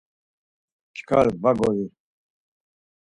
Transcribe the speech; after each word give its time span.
Çkar 0.95 1.27
va 1.41 1.51
gori. 1.59 1.85